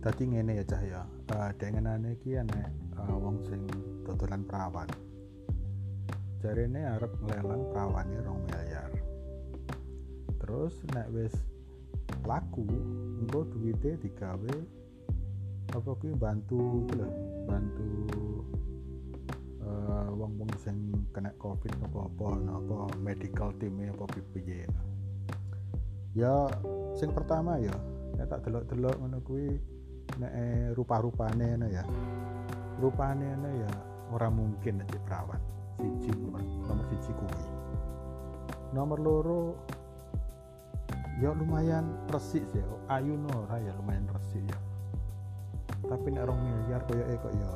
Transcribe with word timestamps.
dadi 0.00 0.24
ngene 0.24 0.52
ya 0.60 0.64
cah 0.64 0.82
ya. 0.82 1.02
Uh, 1.32 1.50
dengenane 1.60 2.16
iki 2.16 2.36
enek 2.40 2.68
uh, 2.96 3.16
wong 3.16 3.40
sing 3.44 3.64
dodolan 4.04 4.42
perawan. 4.48 4.88
Jarene 6.40 6.88
arep 6.96 7.12
nglelang 7.20 7.68
perawane 7.68 8.16
rong 8.24 8.40
miliar 8.48 9.10
terus 10.50 10.74
nek 10.90 11.06
wis 11.14 11.30
laku 12.26 12.66
engko 13.22 13.46
duwite 13.54 14.02
digawe 14.02 14.54
apa 15.70 15.90
kuwi 15.94 16.10
bantu 16.18 16.90
lho 16.90 17.06
bantu 17.46 17.86
uh, 19.62 20.10
wong-wong 20.10 20.50
sing 20.58 20.90
kena 21.14 21.30
covid 21.38 21.70
apa-apa 21.86 22.42
apa 22.50 22.98
medical 22.98 23.54
team 23.62 23.78
apa 23.78 24.10
piye 24.34 24.66
ya 26.18 26.50
sing 26.98 27.14
pertama 27.14 27.54
ya 27.62 27.76
nek 28.18 28.26
tak 28.26 28.42
delok-delok 28.42 28.98
ngono 28.98 29.22
kuwi 29.22 29.54
nek 30.18 30.32
rupa-rupane 30.74 31.54
ngono 31.54 31.68
ya. 31.70 31.84
Rupane 32.80 33.26
ngono 33.36 33.50
ya 33.60 33.70
ora 34.10 34.28
mungkin 34.32 34.82
nek 34.82 34.90
perawan 35.06 35.38
siji 35.78 36.10
nomor, 36.16 36.42
nomor 36.66 36.84
siji 36.90 37.12
kuwi. 37.14 37.44
Nomor 38.74 38.98
loro 38.98 39.42
ya 41.20 41.30
lumayan 41.36 41.86
resik 42.10 42.42
sih 42.50 42.64
ayu 42.90 43.14
ora 43.30 43.60
ya 43.62 43.72
lumayan 43.78 44.08
resik 44.10 44.42
ya. 44.42 44.58
Tapi 45.86 46.06
nek 46.10 46.26
rong 46.26 46.40
miliar 46.40 46.82
koyo 46.88 47.04
eh 47.06 47.18
kok 47.20 47.34
ya 47.36 47.50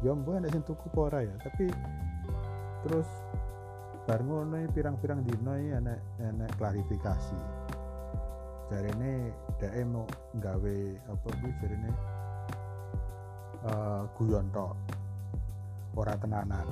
ya 0.00 0.10
mbok 0.16 0.40
nek 0.42 0.50
sing 0.50 0.62
tuku 0.66 0.88
ora 0.96 1.22
ya. 1.22 1.34
Tapi 1.38 1.70
terus 2.82 3.06
bar 4.08 4.24
ngono 4.24 4.58
pirang-pirang 4.72 5.22
dino 5.22 5.54
iki 5.54 5.70
enek 5.76 5.98
enek 6.18 6.50
klarifikasi 6.58 7.38
jarene 8.70 9.34
dhek 9.58 9.74
mau 9.90 10.06
gawe 10.38 10.76
apa 11.10 11.28
kuwi 11.42 11.50
jarene? 11.58 11.90
Uh, 13.66 14.06
guyon 14.14 14.46
tok. 14.54 14.78
Ora 15.98 16.14
tenanan. 16.14 16.64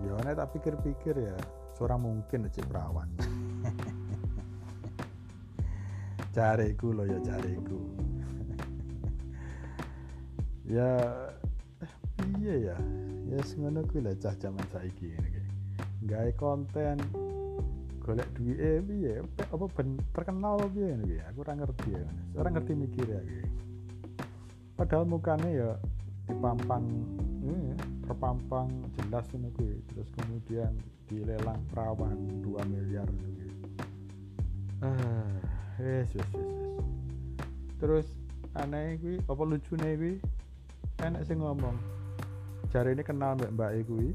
Ya 0.00 0.16
nek 0.24 0.40
tak 0.40 0.48
pikir-pikir 0.56 1.12
ya 1.12 1.36
seorang 1.76 2.00
mungkin 2.00 2.48
aja 2.48 2.64
perawan. 2.64 3.12
Cariku 6.34 6.94
lo 6.94 7.04
ya 7.04 7.18
cariku 7.26 7.90
ya 10.78 10.94
iya 12.40 12.54
ya. 12.72 12.76
Ya 13.28 13.38
semono 13.44 13.84
kuwi 13.84 14.08
lah 14.08 14.16
cah 14.16 14.34
jaman 14.40 14.64
saiki 14.72 15.12
konten 16.34 17.29
golek 18.10 18.26
duit 18.34 18.58
eh 18.58 18.82
piye? 18.82 19.14
Apa 19.46 19.64
ben 19.70 19.94
terkenal 20.10 20.58
piye 20.74 20.98
ngene 20.98 21.22
aku 21.30 21.46
ora 21.46 21.54
ngerti 21.54 21.88
ya 21.94 22.06
ora 22.34 22.48
ngerti 22.50 22.72
mikir 22.74 23.06
ya 23.06 23.22
padahal 24.74 25.06
mukanya 25.06 25.50
ya 25.50 25.70
dipampang 26.26 26.82
eh, 27.46 27.78
terpampang 28.02 28.66
jelas 28.98 29.26
ini 29.36 29.54
kuwi 29.54 29.78
terus 29.94 30.10
kemudian 30.18 30.72
dilelang 31.06 31.60
perawan 31.70 32.16
2 32.42 32.72
miliar 32.72 33.06
gitu. 33.06 33.46
ah 34.82 35.30
yes 35.78 36.10
yes 36.16 36.26
yes, 36.34 36.42
yes. 36.42 36.82
terus 37.78 38.06
aneh 38.58 38.98
kuwi 38.98 39.22
apa 39.30 39.42
lucune 39.46 39.90
kuwi 39.94 40.14
enak 41.06 41.22
sih 41.28 41.38
ngomong 41.38 41.78
cari 42.70 42.94
ini 42.94 43.02
kenal 43.02 43.34
mbak 43.34 43.50
mbak 43.54 43.70
kuwi. 43.86 44.14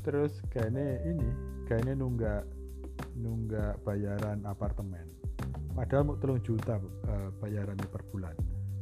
Terus 0.00 0.32
kayaknya 0.48 1.02
ini 1.04 1.28
kayaknya 1.68 1.92
nunggak 1.98 2.42
nunggak 3.20 3.76
bayaran 3.84 4.40
apartemen. 4.48 5.04
Padahal 5.76 6.08
mau 6.08 6.16
telung 6.16 6.40
juta 6.40 6.80
uh, 6.80 7.28
bayarannya 7.38 7.86
per 7.86 8.02
bulan. 8.08 8.34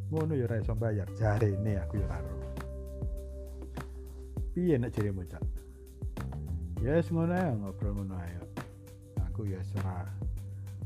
Ngono 0.08 0.32
ya 0.32 0.46
raiso 0.48 0.72
bayar 0.72 1.10
jari 1.18 1.52
ini 1.52 1.76
aku 1.76 2.00
ya 2.00 2.08
raro 2.08 2.48
piye 4.58 4.74
nak 4.74 4.90
jadi 4.90 5.14
bocah 5.14 5.38
ya 6.82 6.98
yes, 6.98 7.14
ngono 7.14 7.30
ya 7.30 7.54
ngobrol 7.54 7.94
ngono 7.94 8.18
ayo 8.18 8.42
aku 9.30 9.46
ya 9.46 9.62
serah. 9.62 10.10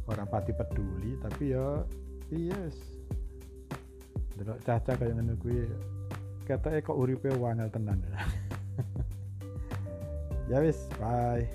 Orang 0.04 0.28
pati 0.28 0.52
peduli 0.52 1.16
tapi 1.24 1.56
ya 1.56 1.80
yes 2.28 2.76
delok 4.36 4.60
caca 4.60 4.92
kayak 4.92 5.16
ngono 5.16 5.32
kuwi 5.40 5.64
kata 6.44 6.84
kok 6.84 7.00
uripe 7.00 7.32
wangel 7.40 7.72
tenan. 7.72 8.04
Ya 10.50 10.60
wis 10.60 10.84
bye 11.00 11.48